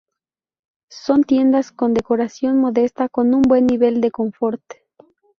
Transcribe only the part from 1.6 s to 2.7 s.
con decoración